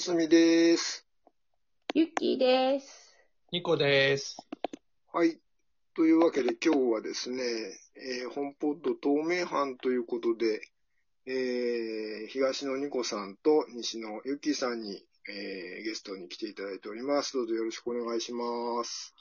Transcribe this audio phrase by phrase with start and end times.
[0.00, 1.06] 本住です。
[1.92, 3.14] ゆっきーです。
[3.52, 4.38] ニコです。
[5.12, 5.38] はい。
[5.94, 7.42] というわけで今日はですね、
[7.96, 10.62] えー本ポッド透明版ということで、
[11.26, 17.34] えー東野ニコさんと西野ゆきさんに、えーゲストに来ていただいております。
[17.34, 19.14] どうぞよろしくお願いします。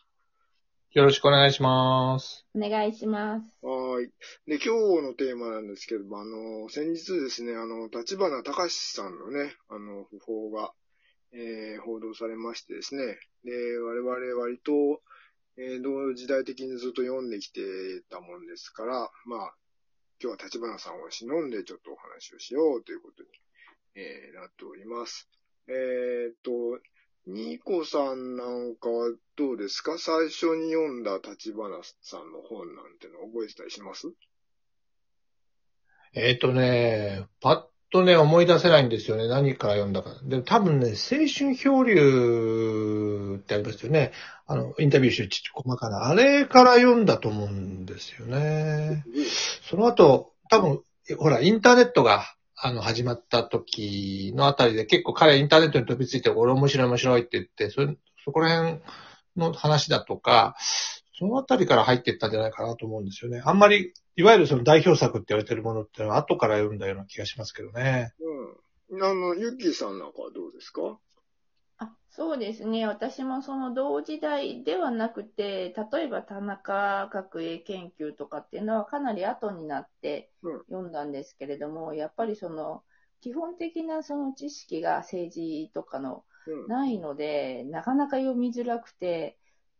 [0.93, 2.47] よろしくお願いします。
[2.55, 3.45] お願いします。
[3.61, 4.07] はーい。
[4.47, 10.73] で、今日のテーマなんですけども、あの、先日ですね、あの、立花隆さんのね、あの、訃報が、
[11.31, 13.03] えー報道されましてですね、
[13.43, 15.03] で、我々割と、
[15.57, 17.61] えー同時代的にずっと読んできて
[18.09, 19.53] たもんですから、まあ、
[20.19, 23.29] 今日は立花さんを忍んでちょっとお話をしようということに、
[23.93, 25.29] えーなっております。
[25.67, 26.79] えーっと、
[27.31, 29.97] ニーコさんなんかはどうですか？
[29.99, 34.11] 最初に読んだ立花さんの本なんての覚えてたりします？
[36.15, 39.27] えっ、とね、パッとね、思い出せないんですよね。
[39.27, 40.15] 何から読んだか。
[40.23, 44.11] で、多分ね、青春漂流ってありますよね。
[44.47, 46.07] あの、インタビュー集ちっ細かな。
[46.07, 49.03] あれから読んだと思うんですよね。
[49.69, 50.83] その後、多分、
[51.17, 52.23] ほら、インターネットが、
[52.61, 57.81] あの、始まった時のあたりで結構彼インターネットに飛びついて、俺面白い面白いって言って、そ、
[58.25, 58.81] そこら辺
[59.37, 60.55] の話だとか、
[61.17, 63.41] そのあたりから入っていったんじゃないかなと思うんですよね。
[63.45, 68.13] あんまり、いわゆるその代表作って言われてるものってのは後から読んだような気がしますけどね。
[68.91, 69.03] うん。
[69.03, 70.97] あの、ユッキーさんなんかはどうですか？
[71.79, 72.85] あ、そうですね。
[72.85, 82.83] 私もその同時代ではなくて、例えば田中角栄研究とかっていうのはかなり後になってうん読んだんですけれども、やっぱりその
[83.21, 86.67] 基本的なその知識が政治とかのうん。
[86.67, 89.37] ないので、なかなか読みづらくて、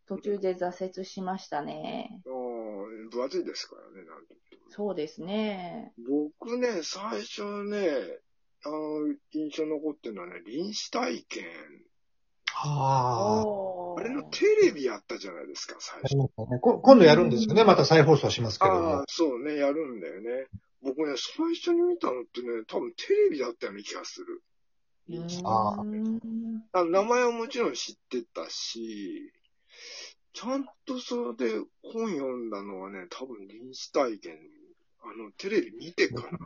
[0.07, 2.21] 途中で挫折しましたね。
[2.25, 4.71] あー分厚いですからね、なんて言っても。
[4.71, 5.93] そうですね。
[6.07, 8.19] 僕ね、最初ね、
[8.65, 11.45] あの、印象に残ってるのはね、臨死体験。
[12.51, 16.15] はおーあれのテレビやったじゃないですか、最初。
[16.35, 17.63] 今度やるんですよね。
[17.63, 20.47] また再放送しますけどあもあ。、そうね、やるんだよね。
[20.81, 24.41] 僕ね、最初に見たのってね、多分テレビだったような気がする。
[25.09, 25.75] うーんあ
[26.71, 29.31] あの名前はもちろん知ってたし、
[30.33, 34.37] ちゃんとそれで本読んだのはね、多分臨死体験、
[35.01, 36.39] あの、テレビ見てから。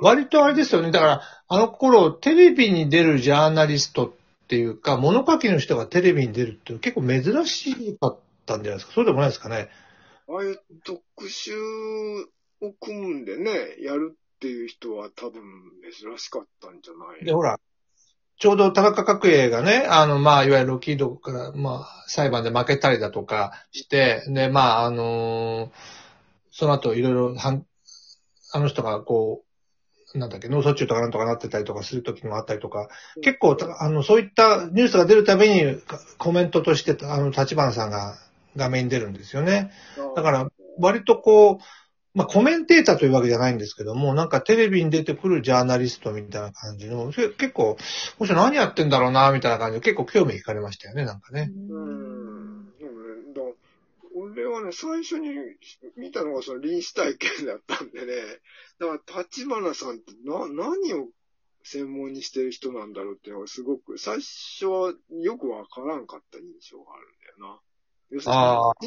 [0.00, 0.90] 割とあれですよね。
[0.90, 4.12] だから、あの頃、テレビに出るジャーナリストっ
[4.48, 8.92] ていうか、物書きの人がテレビに出るって結構珍しかったんじゃないですか。
[8.94, 9.68] そうでもないですかね。
[10.28, 11.52] ああいう特集
[12.60, 15.42] を組むんでね、やるっていう人は多分
[15.82, 17.58] 珍しかったんじゃないで、ほら、
[18.38, 26.06] ちょうど田中角栄がね、あの、まあ、いわゆるロッキードから、まあ、裁判で負けたりだとかして、で、まあ、あのー
[26.58, 29.45] その後いろいろあの人がこう、
[30.14, 32.88] なんだっけ、脳卒中とかなんとかなってたりとかする時もあったりとか、
[33.22, 35.80] 結構、たあの、そういったニュースが出るたびに
[36.18, 38.16] コメントとして、あの、立花さんが
[38.56, 39.72] 画面に出るんですよね。
[40.14, 41.64] だから、割とこう、
[42.14, 47.76] まあ、コメンテーターというわけじゃないんですけども、なんかテレビに出てくるジャーナリストみたいな感じの、結構、
[48.18, 51.50] もし何やってんだろうな、みたいな感じで結構興味惹かれましたよね、なんかね。
[51.70, 52.35] うん。
[54.56, 55.28] はね、最初に
[55.96, 58.12] 見たのがその臨死体験だったんでね、
[58.78, 61.08] だから立花さんってな、何を
[61.62, 67.60] 専門にしてる人なんだろうっていうのがすごく、最初はよくわからんかった印象があるんだよな。
[68.10, 68.34] 要する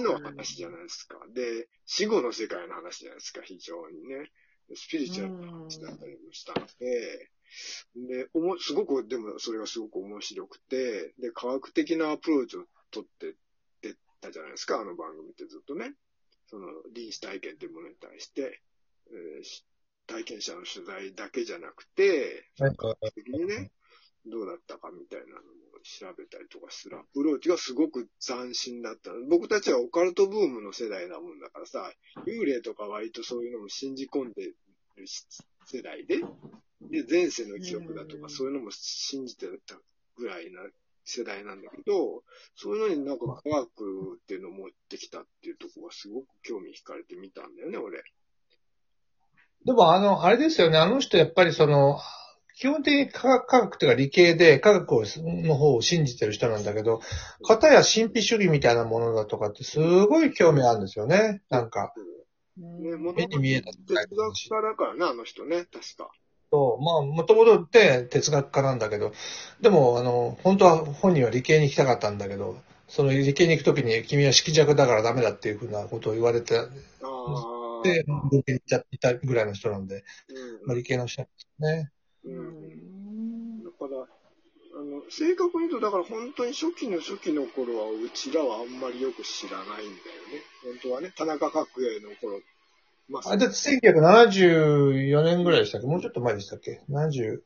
[0.01, 1.17] に死の話じゃないですか。
[1.33, 4.31] で、死後の世界の話じゃないですか、非常にね。
[4.75, 7.31] スピリチュアルな話だったりもしたので、
[7.95, 13.35] で、おも、すごく、でもそれがすごく面白くて、で、科学的なアプローチを取って
[14.59, 15.93] ですか、あの番組ってずっとね。
[16.47, 18.59] その、臨死体験っていうものに対して、
[19.11, 19.63] えーし
[20.07, 23.71] 体験者の取材だけじゃなくて、なんか、的にね、
[24.25, 25.43] どうだったかみたいなのも
[25.83, 29.27] 調べたりとかするアプローチがすごく斬新だったの。
[29.27, 31.93] 僕たちはオカルトブームの世代なもんだからさ、
[32.25, 34.55] 幽霊とか割とそういうのも信じ込んでる
[35.67, 36.17] 世代で、
[36.81, 39.79] で、前世の記憶だとうんかそういうのも信じてた
[40.15, 40.61] ぐらいな
[41.09, 42.23] 世代なんだけど、
[42.55, 48.03] そういうのになんか科学っていうのを持ってきたっていうところがすごく興味惹かれてみたんだよね、俺。
[49.65, 51.99] でもあの、あれですよね、あの人やっぱりその、
[52.55, 56.99] 基本的に科学、科学というか理系で科学をの方を信じてる人なんだけど、
[57.41, 61.41] 片や神秘主義みたいなものだとかってすごい興味あるんですよね。
[61.49, 61.93] なんか。
[62.57, 66.11] ね、もと目に見えた哲学家だからね、あの人ね、確か。
[66.51, 69.13] そう、まあ、もともとって哲学家なんだけど、
[69.61, 72.57] でも、あの、本当は本人は理系に行きたかったんだけど、
[72.87, 77.83] その理系に行くときに君は色弱だからダメだっていうふうなことを言われて、ああ。
[77.83, 79.99] で、文系に行っちゃいたぐらいの人なんで、う
[80.63, 81.91] んまあ、理系の人なんですね。
[82.25, 82.29] う。
[82.29, 84.07] うんんだから、
[85.09, 89.93] 正確に言うと、だから本当に初期の初期の頃は、うちらはあんまりよく知らないんだよね。
[90.63, 92.41] 本当はね、田中角栄の頃。
[93.09, 95.87] まあれだって1974年ぐらいでしたっけ？
[95.87, 97.41] もうちょっと前でしたっけ ?75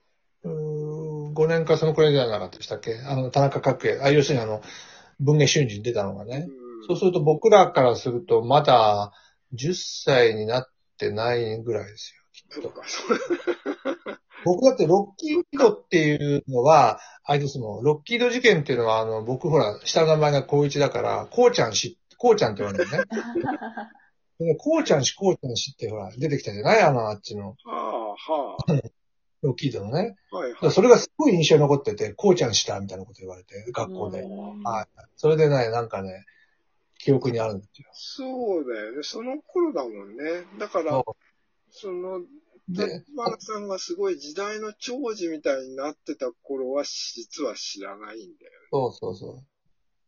[1.48, 3.00] 年かそのくらいではなかったでしたっけ？
[3.00, 4.00] あの、田中角栄。
[4.02, 4.62] あ、要するにあの、
[5.20, 6.48] 文芸春秋に出たのがね。
[6.50, 9.14] うんそうすると僕らからすると、まだ
[9.54, 10.68] 10歳になっ
[10.98, 12.22] てないぐらいですよ。
[12.34, 12.74] きっと。
[14.44, 23.04] 僕だってロッキードっていうのは、あれですもん、ロッキード事件っていうのは、あの、僕ほら、下の名前が光一だから、こうちゃんし、こうちゃんって言われるのね。
[24.46, 26.82] でこうちゃんし、こうちゃんしってほら、出てきたじゃない？
[26.82, 28.58] あの、あっちの、はあ、は
[29.42, 30.16] ロッキードのね。
[30.32, 30.72] あ、はい、はい。
[30.72, 34.22] それがすごい印象に残ってて、こうちゃんしたみたいなこと言われて、学校で。
[34.22, 34.88] うんはい。
[35.18, 36.26] それでね、なんかね、
[37.00, 37.90] 記憶にあるんですよ。
[37.94, 39.04] そうだよね。
[39.04, 40.46] その頃だもんね。
[40.60, 41.16] だから、そ
[41.72, 42.28] その、う。
[42.70, 49.46] で、立花さんがすごい時代の長寿みたいになってた頃は、実は知らないんだよそうそうそう。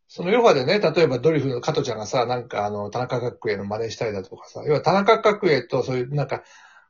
[0.07, 6.43] そのヨガでね、例えばドリフの加藤ちゃんがさ、なんかあの、田中角栄の真似したりだとかさ、要は田中角栄とそういうなんか、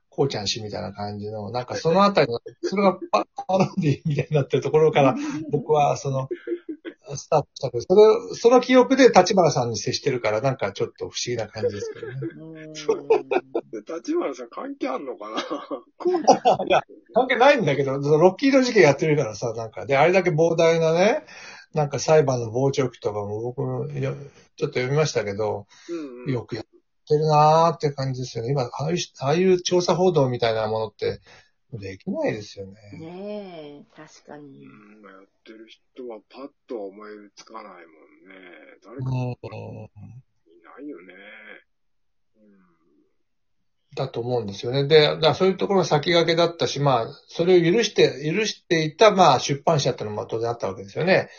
[0.09, 5.15] こうちゃん氏みたいな感じの、なんかそのあたりの、それがパパロディみたいになってるところから、
[5.51, 6.29] 僕はその、
[7.15, 12.67] スタートしたけど、そその記憶で立花さんに接してるから、なんかちょっと不思議な感じですけどね。
[13.87, 15.37] 立花さん関係あんのかな？
[16.65, 16.81] いや、
[17.13, 21.23] 関係ないんだけど、そのロッキード事件やってるからさ、なんか、で、あれだけ膨大なね、
[21.75, 24.15] なんか裁判の傍聴記とかも僕もよ
[24.55, 26.31] ちょっと読みましたけど、うんうん。
[26.31, 28.51] よくやってるなーって感じですよね。
[28.51, 31.19] 今、ああいう、ああいう調査報道みたいなものって、
[31.73, 32.73] できないですよね。
[32.97, 34.65] ねえ、確かに。
[34.65, 37.81] うん、やってる人はパッとは思いつかないもんね。
[38.83, 39.21] 誰かうん。
[39.21, 39.29] い
[40.63, 41.13] ないよね。
[42.37, 42.55] うん。
[43.95, 44.87] だと思うんですよね。
[44.87, 51.29] で、だからそういうところが先駆けだったし、まあ、それを許して、許していた、まあ、出版社っていうのも当然あったわけですよね。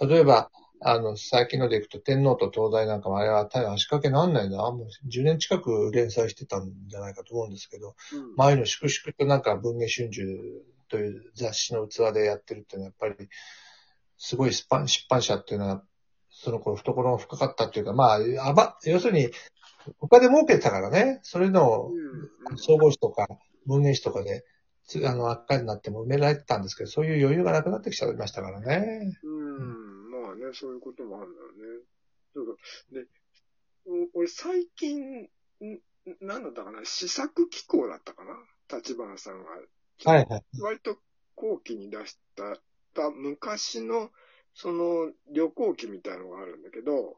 [0.00, 0.50] 例えば、
[0.80, 4.58] あの、最近のでいくと、天皇と東大なんかもあれは大変足掛けなんないな。
[4.70, 10.20] もう10年近く連載してたんじゃないかと思うんですけど、うん前の粛々となんか文芸春秋
[10.88, 13.28] という雑誌の器でやってるっていうのはやっぱり、
[14.16, 15.82] すごい出版出版社っていうのは、
[16.30, 19.30] その頃懐が深かったっていうか、まあ、あば、要するに、
[19.98, 21.90] 他で儲けてたからね、それの
[22.56, 23.26] 総合誌とか
[23.66, 24.44] 文芸誌とかで、
[24.86, 29.18] つあの、赤になっても埋められてたんですけど、そういう余裕がなくなってきちゃいましたからね。
[29.22, 29.87] うん、まあ
[30.48, 31.84] ね、そういうこともあるんだよね。
[32.34, 32.62] そうか。
[32.92, 33.06] で、
[34.14, 35.28] お俺最近、ん
[36.20, 38.76] 何だったかな試作機構だったかな？
[38.78, 39.50] 立花さんが。
[40.04, 40.44] はいはい。
[40.60, 40.98] 割と
[41.34, 42.56] 後期に出した、
[42.94, 44.10] た昔の、
[44.54, 47.16] その旅行記みたいのがあるんだけど、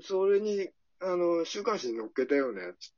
[0.00, 0.68] それに、
[1.00, 2.94] あの、週刊誌に載っけたようなやつ、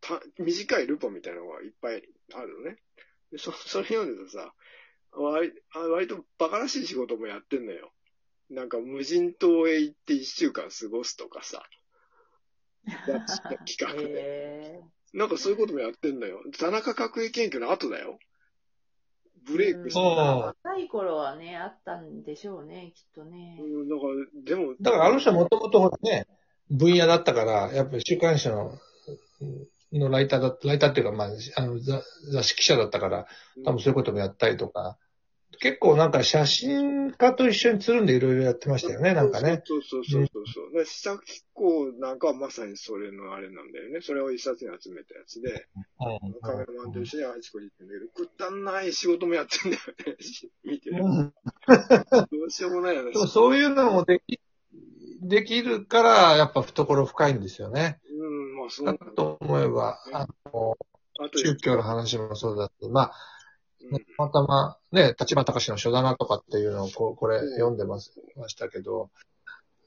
[0.00, 2.02] た短いルポみたいなのがいっぱい
[2.34, 2.78] あるのね。
[3.32, 4.54] でそ それ読んでるとさ、
[5.12, 7.92] 割あ割とバカらしい仕事もやってんのよ。
[8.50, 11.62] なんか無人島へ行って一週間過ごすとかさ、
[13.66, 14.10] 企画で。
[14.14, 14.80] へ
[15.14, 16.40] なんかそういうこともやってんだよ。
[16.58, 18.18] 田中角栄研究の後だよ。
[19.46, 20.00] ブレイクして。
[20.00, 23.58] うん若い頃はね、あったんでしょうね、きっとね。
[23.60, 24.74] うん、だから、でも。
[24.80, 26.26] だからあの人はもともとね、
[26.70, 28.78] 分野だったから、やっぱり週刊誌の、
[29.92, 33.26] のライターだ、ライターっていうか、まあ、あの、雑雑誌記者だったから、
[33.64, 34.98] 多分そういうこともやったりとか、
[35.58, 39.62] 結構なんか写真家と一緒につるんでいろいろやってましたよね、なんかね。
[39.64, 40.78] そうそうそうそうそう。
[40.78, 44.00] で、試作機構なんかはまさにそれのあれなんだよね。
[44.02, 45.66] それを一冊に集めたやつで、
[46.00, 50.16] うんカメラマンと一緒にあちこち行ってんだけど、くったんない仕事もやってんだよね。
[50.64, 51.04] 見てる。
[51.04, 51.32] うん
[52.30, 53.12] どうしようもない話。
[53.12, 54.40] でもそういうのもでき、
[55.22, 58.00] できるから、やっぱ懐深いんですよね。
[58.10, 59.14] うん、まあそうだなんだ。
[59.14, 60.76] と思えば、あの、
[61.34, 63.12] 宗教の話もそうだし、まあ、
[63.90, 69.10] うんたまたまね、立花隆の書棚とかっていうのをこう、これ読んでます、ましたけど、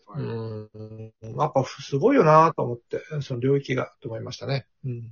[0.06, 4.66] はいうん、やっぱすごいよなと思って、その領域が、と思いましたね。
[4.84, 4.94] うん。
[5.02, 5.06] ね。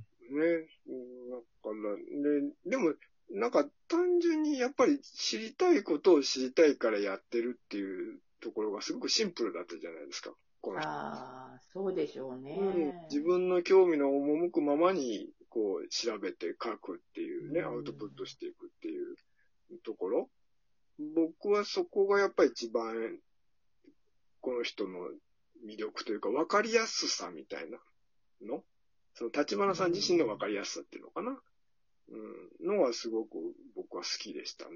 [0.88, 2.94] うんだから、で、でも、
[3.30, 10.32] なんか単純にやっぱり知りたいことを知りたいからやってるっていうところがすごくシンプルだったじゃないですか。
[10.60, 10.88] この人。
[10.88, 12.56] ああ、そうでしょうね。
[12.58, 18.57] うん自分の興味の赴くままに、こう、調べて書くっていうね、うんアウトプットしていく。
[21.48, 23.16] 僕はそこがやっぱり一番、
[24.42, 25.08] この人の
[25.66, 27.78] 魅力というか、わかりやすさみたいな
[28.46, 28.62] の？
[29.14, 31.38] その、立花さん自身のわかりやすさっていうのかな？
[32.60, 32.76] うん。
[32.76, 33.28] のはすごく
[33.74, 34.74] 僕は好きでしたね。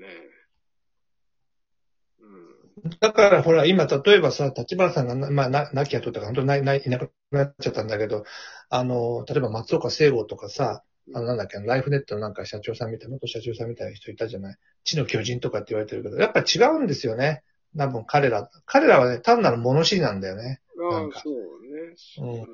[2.20, 2.90] うん。
[3.00, 8.24] だからほら、今、例えばさ、立花さんがな、まあ、な、亡き後とか、本当ない、ない、いなくなっちゃったんだけど、
[8.70, 10.82] あの、例えば松岡聖吾とかさ、
[11.14, 14.56] あの、なんだっけ、ライフネットのなんか社長さんみたいな、元社長さんみたいな人いたじゃない？
[14.84, 17.42] 地の巨人とかって言われてるけど、やっぱ違うんですよね。
[17.76, 18.50] 多分彼ら。
[18.66, 20.60] 彼らはね、単なる物知りなんだよね。
[20.92, 21.94] ああそうね。
[22.18, 22.46] うんうん。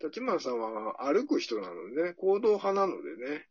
[0.00, 3.46] 立花さんは歩く人なのでね、行動派なのでね。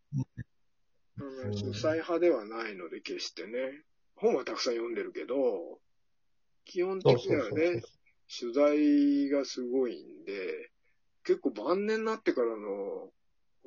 [1.20, 3.84] うん、うん主催派ではないので、決してね。
[4.16, 5.80] 本はたくさん読んでるけど、
[6.66, 7.82] 基本的にはね、。
[8.30, 10.70] 取材がすごいんで、
[11.24, 13.10] 結構晩年になってからの、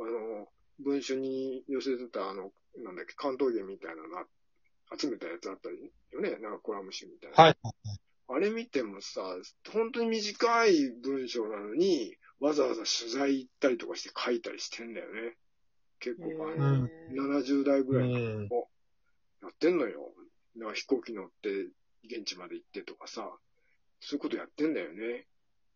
[0.00, 4.26] あの、文書に寄せてた、あの、なんだっけ、関東芸みたいなのな
[4.98, 7.36] 集めたやつあったりよね、なんかコラム集みたいな。
[7.36, 7.56] はい。
[8.28, 9.22] あれ見てもさ、
[9.72, 15.36] 本当に短い文章なのに、わざわざ取材行ったりとかして書いたりしてんだよね。
[15.98, 18.48] 結構、あのうん70代ぐうらいのん。
[19.42, 20.12] やってんのよ。
[20.56, 21.50] なんか飛行機乗って
[22.04, 23.30] 現地まで行ってとかさ、
[24.00, 25.26] そういうことやってんだよね。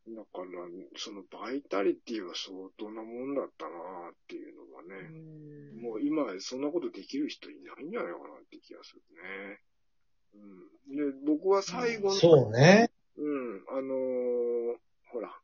[0.06, 0.46] だから、
[0.96, 3.70] そのバイタリティは相当なもんだったな
[4.10, 9.60] っていうのはね、もう今そんなことできる人いないんじゃないかなって気がするね。
[10.34, 11.12] うん。
[11.12, 12.90] で、僕は最後の、そうね。
[13.16, 14.76] うん、あのー
[15.10, 15.40] ほら、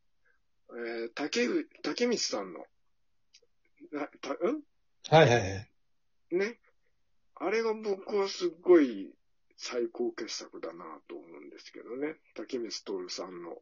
[0.73, 2.59] えー、竹う、竹光さんの、
[3.91, 4.61] な、た、うん？
[5.09, 5.69] はいはいはい。
[6.31, 6.59] ね。
[7.35, 9.11] あれが僕はすっごい
[9.55, 12.17] 最高傑作だなと思うんですけどね。
[12.35, 13.57] 竹光徹さんの。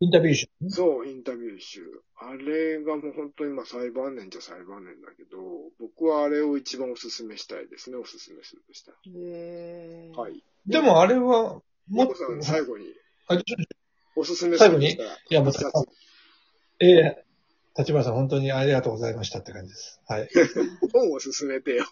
[0.00, 0.48] インタビュー集。
[0.68, 1.82] そう、インタビュー集。
[2.18, 5.38] あれがもう本当にまあ裁判年じゃ裁判年だけど、
[5.78, 10.22] 僕はあれを一番おすすめしたいですね、おすすめするとしたへら。
[10.22, 10.42] はい。
[10.66, 12.86] でもあれは、もっとさん、最後に
[13.28, 13.56] あちょ
[14.16, 15.52] おすすめするとしたら、いや、もう
[16.80, 17.24] ええ
[17.78, 20.00] 立花さん本当にありがとうございましたって感じです。
[20.06, 20.28] はい。
[20.92, 21.84] 本を勧めてよ。